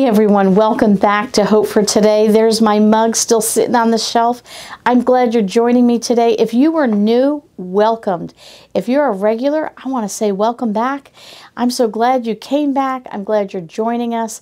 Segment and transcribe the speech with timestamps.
[0.00, 2.26] Hey everyone, welcome back to Hope for Today.
[2.26, 4.42] There's my mug still sitting on the shelf.
[4.86, 6.32] I'm glad you're joining me today.
[6.38, 8.32] If you were new, welcomed.
[8.72, 11.12] If you're a regular, I want to say welcome back.
[11.54, 13.08] I'm so glad you came back.
[13.12, 14.40] I'm glad you're joining us.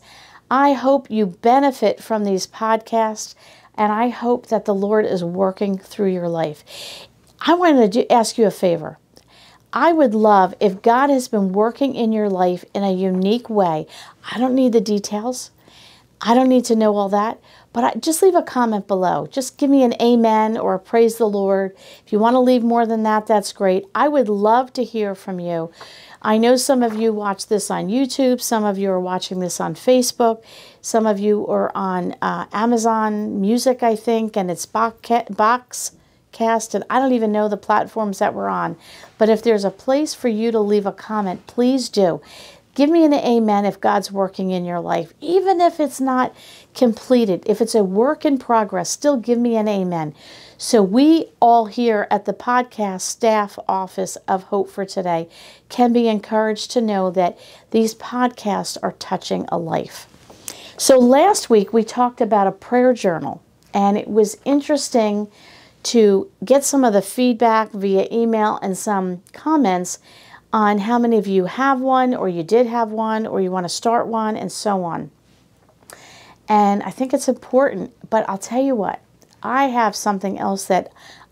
[0.49, 3.35] I hope you benefit from these podcasts
[3.75, 6.63] and I hope that the Lord is working through your life.
[7.41, 9.01] I wanted to ask you a favor.
[9.73, 13.87] I would love if God has been working in your life in a unique way.
[14.33, 15.51] I don't need the details.
[16.21, 17.39] I don't need to know all that,
[17.73, 19.29] but I, just leave a comment below.
[19.31, 21.77] Just give me an amen or a praise the Lord.
[22.05, 23.85] If you want to leave more than that, that's great.
[23.95, 25.71] I would love to hear from you.
[26.21, 28.41] I know some of you watch this on YouTube.
[28.41, 30.43] Some of you are watching this on Facebook.
[30.81, 35.93] Some of you are on uh, Amazon Music, I think, and it's Box
[36.33, 38.77] Cast, and I don't even know the platforms that we're on.
[39.17, 42.21] But if there's a place for you to leave a comment, please do.
[42.79, 46.33] Give me an amen if God's working in your life, even if it's not
[46.77, 47.43] completed.
[47.45, 50.15] If it's a work in progress, still give me an amen.
[50.57, 55.29] So, we all here at the podcast staff office of Hope for Today
[55.69, 57.37] can be encouraged to know that
[57.73, 60.07] these podcasts are touching a life.
[60.77, 63.43] So, last week we talked about a prayer journal,
[63.75, 65.27] and it was interesting
[65.85, 69.99] to get some of the feedback via email and some comments
[70.53, 73.65] on how many of you have one or you did have one or you want
[73.65, 75.11] to start one and so on.
[76.49, 79.01] And I think it's important, but I'll tell you what,
[79.43, 80.91] I have something else that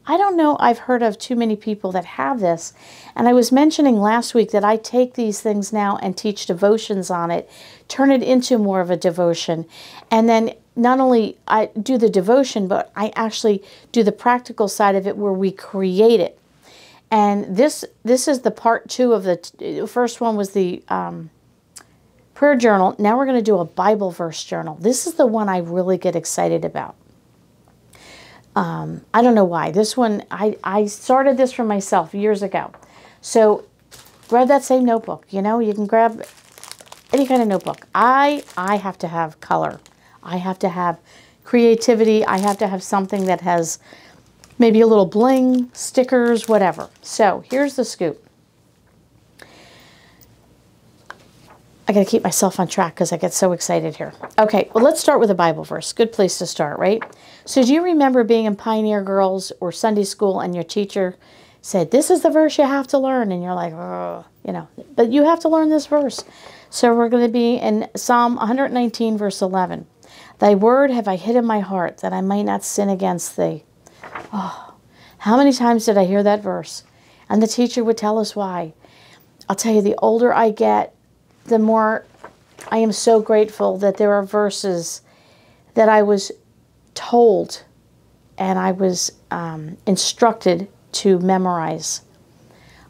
[0.08, 2.72] I don't know I've heard of too many people that have this.
[3.16, 7.10] And I was mentioning last week that I take these things now and teach devotions
[7.10, 7.50] on it,
[7.88, 9.66] turn it into more of a devotion.
[10.10, 14.94] And then not only I do the devotion, but I actually do the practical side
[14.94, 16.38] of it where we create it.
[17.10, 21.30] And this this is the part two of the first one was the um,
[22.34, 22.94] prayer journal.
[22.98, 24.76] Now we're going to do a Bible verse journal.
[24.80, 26.94] This is the one I really get excited about.
[28.54, 29.70] Um, I don't know why.
[29.70, 32.72] This one, I, I started this for myself years ago.
[33.20, 33.64] So
[34.28, 35.26] grab that same notebook.
[35.30, 36.24] You know, you can grab
[37.12, 37.86] any kind of notebook.
[37.94, 39.80] I, I have to have color.
[40.26, 40.98] I have to have
[41.44, 42.24] creativity.
[42.24, 43.78] I have to have something that has
[44.58, 46.90] maybe a little bling, stickers, whatever.
[47.02, 48.22] So here's the scoop.
[51.88, 54.12] I got to keep myself on track because I get so excited here.
[54.40, 55.92] Okay, well, let's start with a Bible verse.
[55.92, 57.00] Good place to start, right?
[57.44, 61.16] So, do you remember being in Pioneer Girls or Sunday school and your teacher
[61.62, 63.30] said, This is the verse you have to learn?
[63.30, 64.66] And you're like, Oh, you know,
[64.96, 66.24] but you have to learn this verse.
[66.70, 69.86] So, we're going to be in Psalm 119, verse 11.
[70.38, 73.64] Thy word have I hid in my heart that I might not sin against thee.
[74.32, 74.74] Oh,
[75.18, 76.84] how many times did I hear that verse?
[77.28, 78.74] And the teacher would tell us why.
[79.48, 80.94] I'll tell you, the older I get,
[81.44, 82.04] the more
[82.70, 85.02] I am so grateful that there are verses
[85.74, 86.32] that I was
[86.94, 87.64] told
[88.38, 92.02] and I was um, instructed to memorize.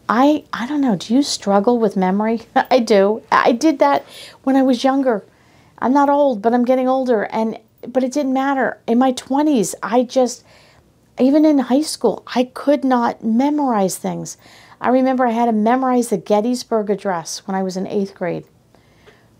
[0.08, 0.96] I I don't know.
[0.96, 2.42] Do you struggle with memory?
[2.70, 3.22] I do.
[3.30, 4.04] I did that
[4.44, 5.24] when I was younger.
[5.78, 8.80] I'm not old, but I'm getting older and but it didn't matter.
[8.86, 10.44] In my 20s, I just
[11.18, 14.36] even in high school, I could not memorize things.
[14.80, 18.44] I remember I had to memorize the Gettysburg Address when I was in 8th grade.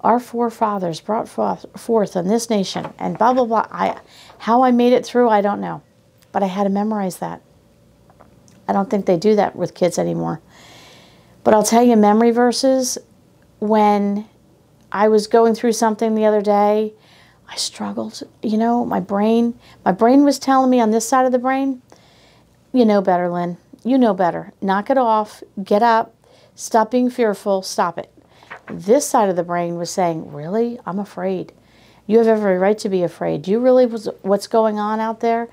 [0.01, 3.67] Our forefathers brought forth on this nation and blah blah blah.
[3.71, 4.01] I
[4.39, 5.83] how I made it through, I don't know.
[6.33, 7.43] But I had to memorize that.
[8.69, 10.41] I don't think they do that with kids anymore.
[11.45, 12.99] But I'll tell you memory verses
[13.59, 14.29] when
[14.93, 16.95] I was going through something the other day.
[17.49, 18.23] I struggled.
[18.43, 21.83] You know, my brain, my brain was telling me on this side of the brain,
[22.73, 23.57] you know better, Lynn.
[23.85, 24.53] You know better.
[24.61, 25.43] Knock it off.
[25.63, 26.15] Get up.
[26.55, 27.63] Stop being fearful.
[27.63, 28.13] Stop it.
[28.69, 30.81] This side of the brain was saying, really?
[30.85, 31.53] I'm afraid.
[32.07, 33.43] You have every right to be afraid.
[33.43, 35.49] Do you really was what's going on out there?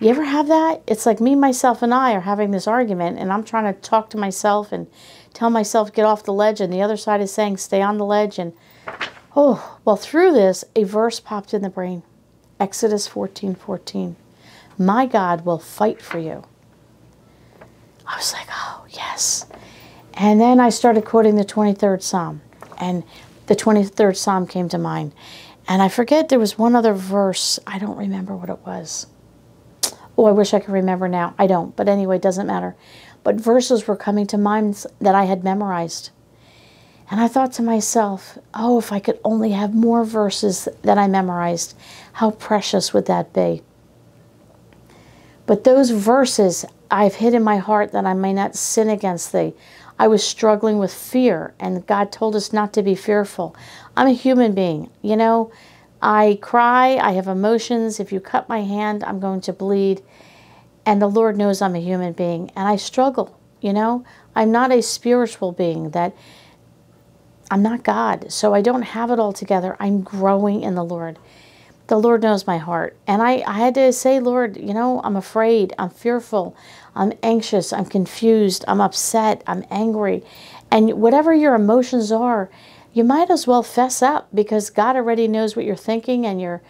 [0.00, 0.82] You ever have that?
[0.86, 4.10] It's like me, myself, and I are having this argument, and I'm trying to talk
[4.10, 4.86] to myself and
[5.34, 8.04] tell myself get off the ledge, and the other side is saying stay on the
[8.04, 8.52] ledge, and
[9.36, 12.02] Oh, well, through this, a verse popped in the brain
[12.60, 14.16] Exodus 14 14.
[14.76, 16.44] My God will fight for you.
[18.06, 19.46] I was like, oh, yes.
[20.14, 22.40] And then I started quoting the 23rd Psalm,
[22.78, 23.04] and
[23.46, 25.12] the 23rd Psalm came to mind.
[25.68, 27.58] And I forget there was one other verse.
[27.66, 29.06] I don't remember what it was.
[30.16, 31.34] Oh, I wish I could remember now.
[31.38, 31.76] I don't.
[31.76, 32.74] But anyway, it doesn't matter.
[33.22, 36.10] But verses were coming to mind that I had memorized.
[37.10, 41.08] And I thought to myself, oh, if I could only have more verses that I
[41.08, 41.76] memorized,
[42.14, 43.62] how precious would that be?
[45.46, 49.54] But those verses I've hid in my heart that I may not sin against thee.
[49.98, 53.56] I was struggling with fear, and God told us not to be fearful.
[53.96, 54.90] I'm a human being.
[55.02, 55.50] You know,
[56.00, 57.98] I cry, I have emotions.
[57.98, 60.02] If you cut my hand, I'm going to bleed.
[60.86, 64.04] And the Lord knows I'm a human being and I struggle, you know?
[64.34, 66.14] I'm not a spiritual being that
[67.50, 68.32] I'm not God.
[68.32, 69.76] So I don't have it all together.
[69.80, 71.18] I'm growing in the Lord.
[71.88, 72.96] The Lord knows my heart.
[73.06, 76.54] And I, I had to say, Lord, you know, I'm afraid, I'm fearful,
[76.94, 80.22] I'm anxious, I'm confused, I'm upset, I'm angry.
[80.70, 82.50] And whatever your emotions are,
[82.92, 86.62] you might as well fess up because God already knows what you're thinking and your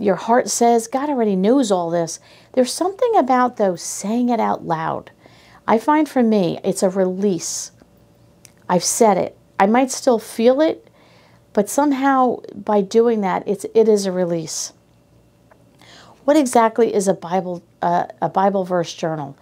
[0.00, 2.20] your heart says God already knows all this.
[2.52, 5.10] There's something about though saying it out loud.
[5.66, 7.72] I find for me it's a release.
[8.68, 9.37] I've said it.
[9.58, 10.88] I might still feel it,
[11.52, 14.72] but somehow by doing that it's it is a release.
[16.24, 19.36] What exactly is a Bible uh, a Bible verse journal?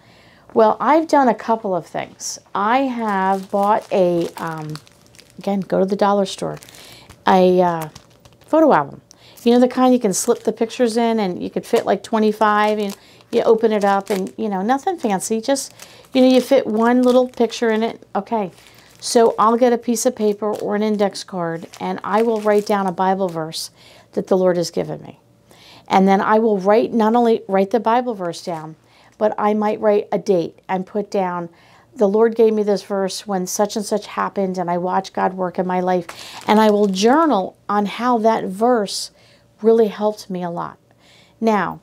[0.53, 2.39] Well, I've done a couple of things.
[2.55, 4.75] I have bought a um,
[5.37, 6.57] Again, go to the dollar store.
[7.27, 7.89] A uh,
[8.45, 9.01] photo album.
[9.43, 12.03] You know, the kind you can slip the pictures in and you could fit like
[12.03, 12.97] 25 and
[13.31, 15.39] you open it up and, you know, nothing fancy.
[15.39, 15.73] Just,
[16.13, 18.05] you know, you fit one little picture in it.
[18.15, 18.51] Okay.
[18.99, 22.65] So I'll get a piece of paper or an index card and I will write
[22.65, 23.71] down a Bible verse
[24.13, 25.19] that the Lord has given me.
[25.87, 28.75] And then I will write, not only write the Bible verse down,
[29.17, 31.49] but I might write a date and put down
[31.97, 35.33] the Lord gave me this verse when such and such happened, and I watched God
[35.33, 36.05] work in my life.
[36.47, 39.11] And I will journal on how that verse
[39.61, 40.77] really helped me a lot.
[41.41, 41.81] Now,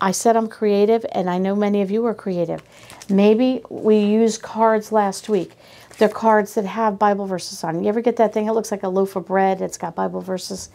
[0.00, 2.62] I said I'm creative, and I know many of you are creative.
[3.08, 5.52] Maybe we used cards last week.
[5.98, 7.82] They're cards that have Bible verses on.
[7.82, 8.46] You ever get that thing?
[8.46, 9.60] It looks like a loaf of bread.
[9.60, 10.70] It's got Bible verses.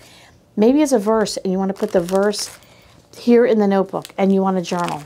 [0.55, 2.55] Maybe it's a verse, and you want to put the verse
[3.17, 5.01] here in the notebook, and you want to journal.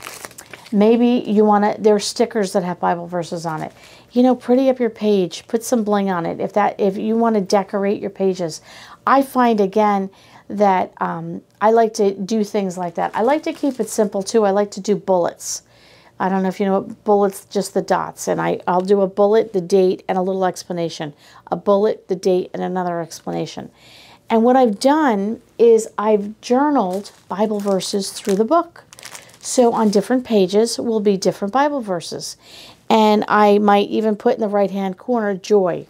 [0.72, 3.72] Maybe you want to, there are stickers that have Bible verses on it.
[4.12, 6.40] You know, pretty up your page, put some bling on it.
[6.40, 8.60] If that, if you want to decorate your pages.
[9.06, 10.10] I find again
[10.48, 13.12] that um, I like to do things like that.
[13.14, 14.44] I like to keep it simple too.
[14.44, 15.62] I like to do bullets.
[16.20, 18.28] I don't know if you know what bullets, just the dots.
[18.28, 21.14] And I, I'll do a bullet, the date, and a little explanation.
[21.50, 23.70] A bullet, the date, and another explanation.
[24.30, 28.84] And what I've done is I've journaled Bible verses through the book.
[29.40, 32.36] So on different pages will be different Bible verses.
[32.90, 35.86] And I might even put in the right hand corner joy.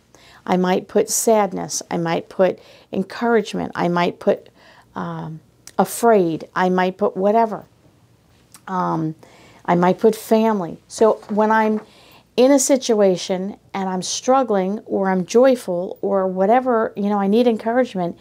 [0.47, 1.83] I might put sadness.
[1.91, 2.59] I might put
[2.93, 3.73] encouragement.
[3.75, 4.49] I might put
[4.95, 5.41] um,
[5.79, 6.49] afraid.
[6.55, 7.67] I might put whatever.
[8.67, 9.15] Um,
[9.69, 10.79] I might put family.
[10.89, 11.81] So when I'm
[12.37, 17.47] in a situation and I'm struggling or I'm joyful or whatever, you know, I need
[17.47, 18.19] encouragement,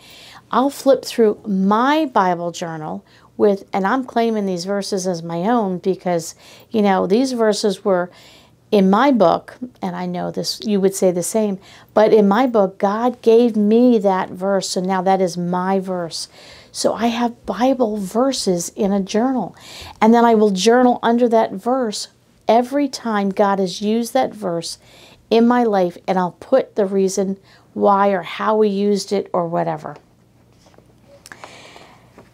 [0.51, 3.03] I'll flip through my Bible journal
[3.37, 6.35] with, and I'm claiming these verses as my own because,
[6.69, 8.11] you know, these verses were
[8.71, 11.57] in my book, and I know this, you would say the same,
[11.93, 16.27] but in my book, God gave me that verse, so now that is my verse.
[16.77, 19.55] So I have Bible verses in a journal,
[19.99, 22.09] and then I will journal under that verse
[22.47, 24.77] every time God has used that verse
[25.31, 27.39] in my life, and I'll put the reason
[27.73, 29.97] why or how we used it or whatever.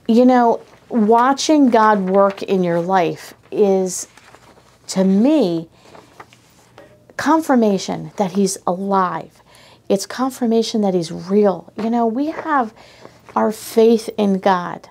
[0.10, 4.10] You know, watching God work in your life is,
[4.88, 5.70] to me,
[7.16, 9.42] confirmation that He's alive.
[9.88, 11.72] It's confirmation that He's real.
[11.78, 12.74] You know, we have
[13.36, 14.90] our faith in God.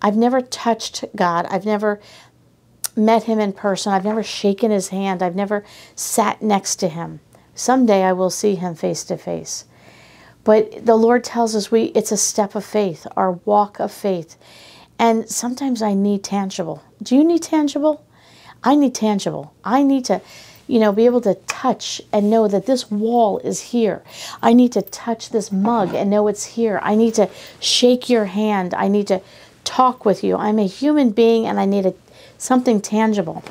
[0.00, 1.46] I've never touched God.
[1.46, 2.00] I've never
[2.96, 3.92] met Him in person.
[3.92, 5.22] I've never shaken His hand.
[5.22, 5.64] I've never
[5.94, 7.20] sat next to Him.
[7.54, 9.64] Someday I will see Him face to face.
[10.44, 14.36] But the Lord tells us we it's a step of faith, our walk of faith.
[14.98, 16.82] And sometimes I need tangible.
[17.02, 18.04] Do you need tangible?
[18.62, 19.54] I need tangible.
[19.64, 20.20] I need to,
[20.66, 24.02] you know, be able to touch and know that this wall is here.
[24.42, 26.80] I need to touch this mug and know it's here.
[26.82, 27.28] I need to
[27.60, 28.74] shake your hand.
[28.74, 29.20] I need to
[29.64, 30.36] talk with you.
[30.36, 31.94] I'm a human being and I need a,
[32.38, 33.42] something tangible.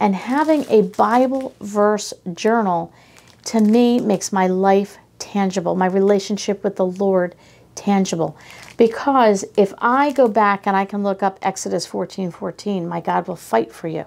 [0.00, 2.92] And having a Bible verse journal
[3.46, 7.34] to me makes my life tangible, my relationship with the Lord
[7.74, 8.36] tangible.
[8.76, 13.26] Because if I go back and I can look up Exodus 14 14, my God
[13.26, 14.04] will fight for you.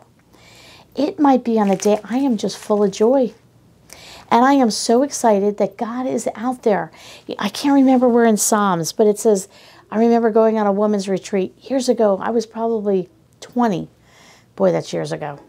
[0.95, 3.33] It might be on a day I am just full of joy.
[4.29, 6.91] And I am so excited that God is out there.
[7.37, 9.49] I can't remember where in Psalms, but it says,
[9.91, 12.17] I remember going on a woman's retreat years ago.
[12.21, 13.09] I was probably
[13.41, 13.89] 20.
[14.55, 15.39] Boy, that's years ago.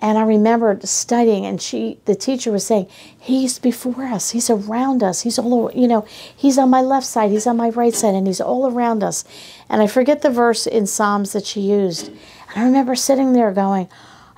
[0.00, 2.88] And I remember studying, and she, the teacher was saying,
[3.18, 7.30] He's before us, He's around us, He's all, you know, He's on my left side,
[7.30, 9.24] He's on my right side, and He's all around us.
[9.70, 12.08] And I forget the verse in Psalms that she used.
[12.08, 12.18] And
[12.56, 13.88] I remember sitting there going,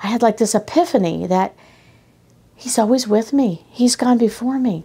[0.03, 1.55] I had like this epiphany that
[2.55, 4.85] He's always with me, He's gone before me.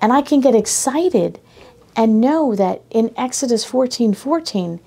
[0.00, 1.40] And I can get excited
[1.96, 4.80] and know that in Exodus 14 14,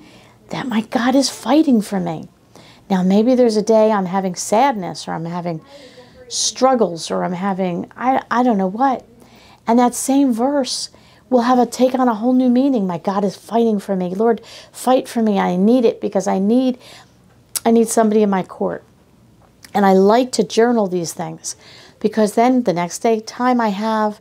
[0.50, 2.30] that my God is fighting for me.
[2.90, 5.62] Now, maybe there's a day I'm having sadness or I'm having
[6.28, 9.06] struggles or I'm having, I, I don't know what.
[9.68, 10.90] And that same verse
[11.30, 12.86] will have a take on a whole new meaning.
[12.86, 14.14] My God is fighting for me.
[14.14, 14.42] Lord,
[14.72, 15.40] fight for me.
[15.40, 16.78] I need it because I need
[17.66, 18.84] I need somebody in my court.
[19.74, 21.56] And I like to journal these things
[22.00, 24.20] because then the next day time I have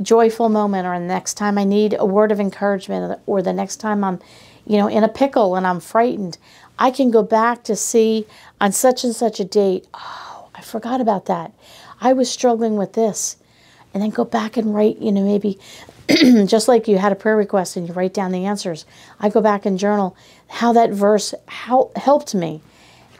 [0.00, 3.76] joyful moment or the next time I need a word of encouragement or the next
[3.76, 4.20] time I'm,
[4.66, 6.38] you know, in a pickle and I'm frightened,
[6.78, 8.26] I can go back to see
[8.60, 11.52] on such and such a date, oh, I forgot about that.
[12.00, 13.36] I was struggling with this.
[13.94, 15.58] And then go back and write, you know, maybe
[16.46, 18.84] just like you had a prayer request and you write down the answers.
[19.18, 20.16] I go back and journal
[20.48, 22.60] how that verse how, helped me.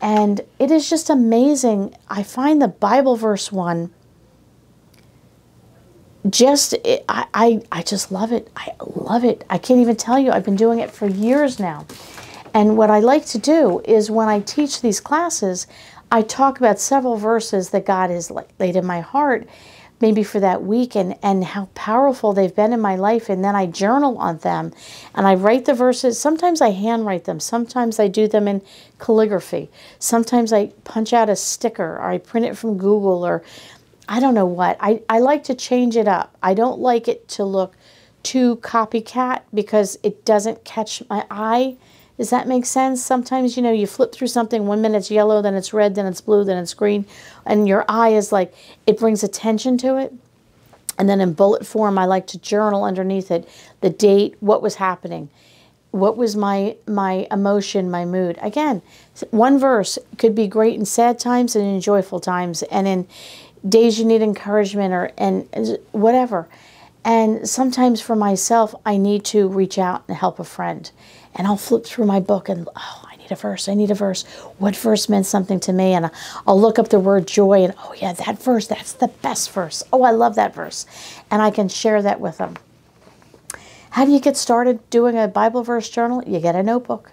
[0.01, 1.95] And it is just amazing.
[2.09, 3.93] I find the Bible verse one
[6.31, 6.75] just
[7.09, 8.51] I, I I just love it.
[8.57, 9.45] I love it.
[9.49, 10.31] I can't even tell you.
[10.31, 11.87] I've been doing it for years now.
[12.55, 15.67] And what I like to do is when I teach these classes,
[16.11, 19.47] I talk about several verses that God has laid in my heart,
[20.01, 23.29] maybe for that week, and, and how powerful they've been in my life.
[23.29, 24.73] And then I journal on them
[25.15, 26.19] and I write the verses.
[26.19, 28.63] Sometimes I handwrite them, sometimes I do them in
[28.99, 33.43] calligraphy, sometimes I punch out a sticker or I print it from Google or
[34.09, 34.77] I don't know what.
[34.81, 36.35] I, I like to change it up.
[36.43, 37.77] I don't like it to look
[38.23, 41.77] too copycat because it doesn't catch my eye.
[42.19, 43.03] Does that make sense?
[43.03, 46.05] Sometimes, you know, you flip through something, one minute it's yellow, then it's red, then
[46.05, 47.07] it's blue, then it's green,
[47.47, 48.53] and your eye is like,
[48.87, 50.13] it brings attention to it.
[50.99, 53.49] And then in bullet form, I like to journal underneath it
[53.81, 55.31] the date, what was happening,
[55.93, 58.37] what was my my emotion, my mood.
[58.43, 58.83] Again,
[59.31, 63.07] one verse could be great in sad times and in joyful times, and in
[63.67, 65.49] days you need encouragement or and
[65.93, 66.49] whatever.
[67.05, 70.91] And sometimes for myself, I need to reach out and help a friend.
[71.35, 73.69] And I'll flip through my book and, oh, I need a verse.
[73.69, 74.25] I need a verse.
[74.59, 75.93] What verse meant something to me?
[75.93, 76.11] And
[76.47, 79.83] I'll look up the word joy and, oh, yeah, that verse, that's the best verse.
[79.93, 80.87] Oh, I love that verse.
[81.31, 82.57] And I can share that with them.
[83.91, 86.23] How do you get started doing a Bible verse journal?
[86.27, 87.13] You get a notebook.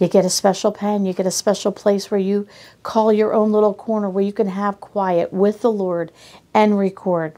[0.00, 2.48] You get a special pen, you get a special place where you
[2.82, 6.10] call your own little corner where you can have quiet with the Lord
[6.54, 7.36] and record.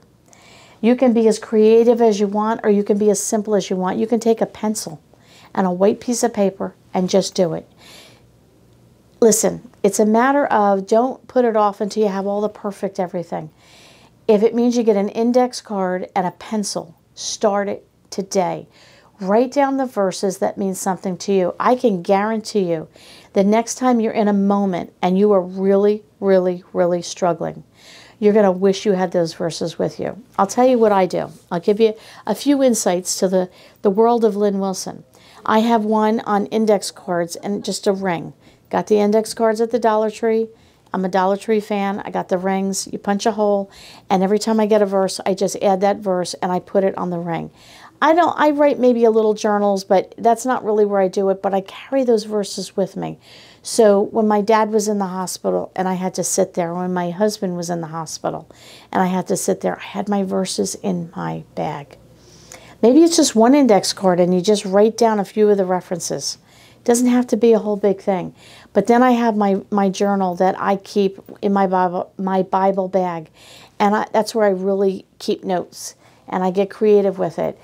[0.82, 3.70] You can be as creative as you want or you can be as simple as
[3.70, 3.98] you want.
[3.98, 5.00] You can take a pencil
[5.54, 7.70] and a white piece of paper and just do it.
[9.20, 12.98] Listen, it's a matter of don't put it off until you have all the perfect
[12.98, 13.50] everything.
[14.26, 18.66] If it means you get an index card and a pencil, start it today.
[19.20, 21.54] Write down the verses that mean something to you.
[21.60, 22.88] I can guarantee you
[23.34, 27.62] the next time you're in a moment and you are really, really, really struggling,
[28.22, 30.22] you're going to wish you had those verses with you.
[30.38, 31.32] I'll tell you what I do.
[31.50, 33.50] I'll give you a few insights to the,
[33.82, 35.02] the world of Lynn Wilson.
[35.44, 38.32] I have one on index cards and just a ring.
[38.70, 40.46] Got the index cards at the Dollar Tree.
[40.94, 41.98] I'm a Dollar Tree fan.
[42.04, 42.86] I got the rings.
[42.92, 43.72] You punch a hole,
[44.08, 46.84] and every time I get a verse, I just add that verse and I put
[46.84, 47.50] it on the ring.
[48.00, 51.28] I don't I write maybe a little journals, but that's not really where I do
[51.30, 53.18] it, but I carry those verses with me.
[53.62, 56.92] So when my dad was in the hospital and I had to sit there, when
[56.92, 58.48] my husband was in the hospital
[58.90, 61.96] and I had to sit there, I had my verses in my bag.
[62.82, 65.64] Maybe it's just one index card and you just write down a few of the
[65.64, 66.38] references.
[66.76, 68.34] It doesn't have to be a whole big thing.
[68.72, 72.88] But then I have my, my journal that I keep in my Bible, my Bible
[72.88, 73.30] bag.
[73.78, 75.94] And I, that's where I really keep notes
[76.26, 77.56] and I get creative with it.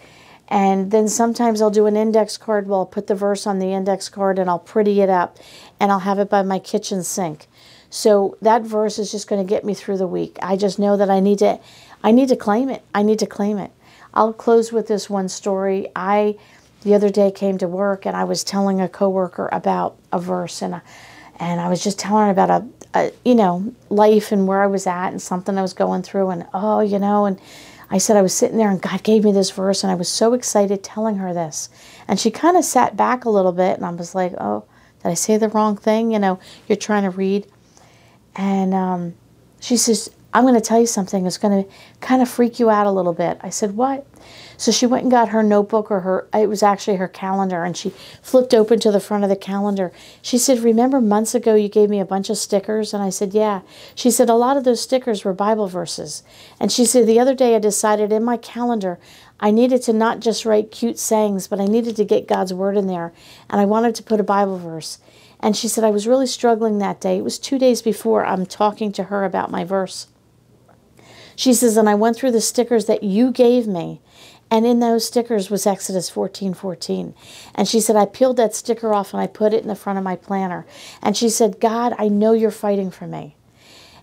[0.49, 2.69] And then sometimes I'll do an index card.
[2.69, 5.37] Well, I'll put the verse on the index card and I'll pretty it up
[5.81, 7.47] and I'll have it by my kitchen sink.
[7.91, 10.39] So that verse is just going to get me through the week.
[10.43, 11.59] I just know that I need to
[12.03, 12.83] I need to claim it.
[12.95, 13.73] I need to claim it.
[14.15, 15.89] I'll close with this one story.
[15.97, 16.37] I
[16.83, 20.63] the other day came to work and I was telling a coworker about a verse
[20.63, 20.81] and
[21.41, 24.67] and I was just telling her about a, a you know life and where I
[24.67, 27.41] was at and something I was going through and oh you know and
[27.91, 30.09] I said I was sitting there and God gave me this verse and I was
[30.09, 31.71] so excited telling her this.
[32.07, 34.65] And she kind of sat back a little bit and I was like, oh,
[35.09, 36.11] did I say the wrong thing?
[36.13, 37.47] You know, you're trying to read.
[38.37, 39.15] And um,
[39.59, 42.69] she says, I'm going to tell you something that's going to kind of freak you
[42.69, 43.39] out a little bit.
[43.41, 44.07] I said, what?
[44.59, 47.75] So she went and got her notebook or her, it was actually her calendar, and
[47.77, 49.93] she flipped open to the front of the calendar.
[50.21, 52.93] She said, Remember months ago you gave me a bunch of stickers?
[52.93, 53.63] And I said, Yeah.
[53.95, 56.25] She said, A lot of those stickers were Bible verses.
[56.61, 58.99] And she said, The other day I decided in my calendar
[59.41, 62.77] I needed to not just write cute sayings, but I needed to get God's word
[62.77, 63.13] in there.
[63.49, 64.99] And I wanted to put a Bible verse.
[65.41, 67.19] And she said, I was really struggling that day.
[67.19, 70.09] It was two days before I'm talking to her about my verse.
[71.37, 74.01] She says, and I went through the stickers that you gave me,
[74.51, 77.15] And in those stickers was Exodus 14 14.
[77.55, 79.99] And she said, I peeled that sticker off and I put it in the front
[79.99, 80.67] of my planner.
[81.01, 83.37] And she said, God, I know you're fighting for me.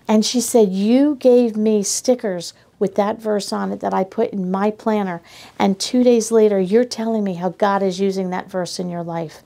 [0.08, 4.30] And she said, You gave me stickers with that verse on it that I put
[4.30, 5.22] in my planner.
[5.58, 9.02] And two days later, you're telling me how God is using that verse in your
[9.02, 9.42] life.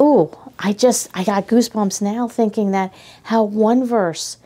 [0.00, 2.92] Ooh, I just, I got goosebumps now thinking that
[3.24, 4.38] how one verse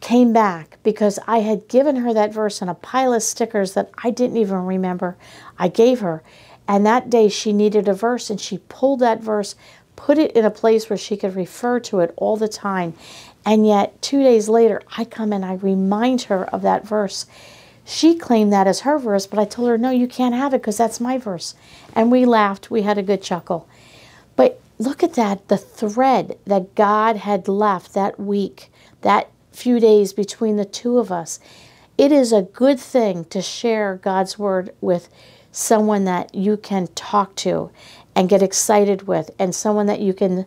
[0.00, 3.90] came back because I had given her that verse and a pile of stickers that
[4.02, 5.16] I didn't even remember
[5.58, 6.22] I gave her.
[6.66, 9.54] And that day she needed a verse and she pulled that verse,
[9.96, 12.94] put it in a place where she could refer to it all the time.
[13.48, 17.24] And yet, two days later, I come and I remind her of that verse.
[17.82, 20.60] She claimed that as her verse, but I told her, no, you can't have it
[20.60, 21.54] because that's my verse.
[21.94, 22.70] And we laughed.
[22.70, 23.66] We had a good chuckle.
[24.36, 30.12] But look at that the thread that God had left that week, that few days
[30.12, 31.40] between the two of us.
[31.96, 35.08] It is a good thing to share God's word with
[35.52, 37.70] someone that you can talk to
[38.14, 40.44] and get excited with, and someone that you can,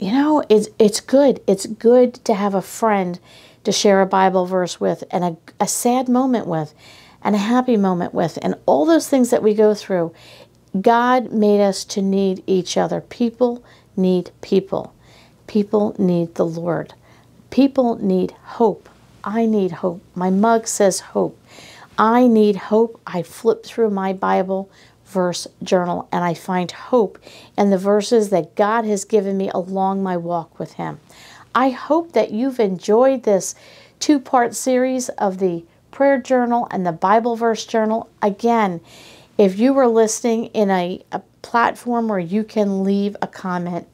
[0.00, 1.40] you know, it's, it's good.
[1.46, 3.20] It's good to have a friend
[3.64, 6.72] to share a Bible verse with, and a, a sad moment with,
[7.22, 10.14] and a happy moment with, and all those things that we go through.
[10.80, 13.02] God made us to need each other.
[13.02, 13.62] People
[13.96, 14.94] need people.
[15.46, 16.94] People need the Lord.
[17.50, 18.88] People need hope.
[19.22, 20.00] I need hope.
[20.14, 21.38] My mug says hope.
[21.98, 22.98] I need hope.
[23.06, 24.70] I flip through my Bible
[25.10, 27.18] verse journal and I find hope
[27.58, 31.00] in the verses that God has given me along my walk with Him.
[31.54, 33.54] I hope that you've enjoyed this
[33.98, 38.08] two part series of the prayer journal and the Bible verse journal.
[38.22, 38.80] Again,
[39.36, 43.88] if you were listening in a, a platform where you can leave a comment,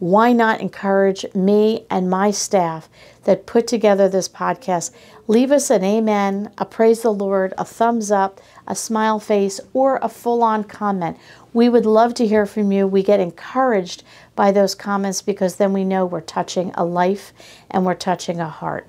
[0.00, 2.88] why not encourage me and my staff
[3.24, 4.92] that put together this podcast?
[5.26, 9.98] Leave us an amen, a praise the Lord, a thumbs up, a smile face, or
[10.00, 11.18] a full on comment.
[11.52, 12.86] We would love to hear from you.
[12.86, 14.02] We get encouraged
[14.34, 17.34] by those comments because then we know we're touching a life
[17.70, 18.86] and we're touching a heart.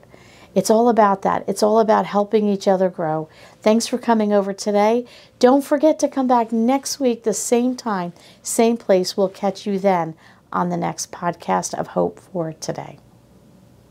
[0.56, 1.44] It's all about that.
[1.46, 3.28] It's all about helping each other grow.
[3.62, 5.06] Thanks for coming over today.
[5.40, 9.18] Don't forget to come back next week, the same time, same place.
[9.18, 10.16] We'll catch you then
[10.52, 13.00] on the next podcast of Hope for Today.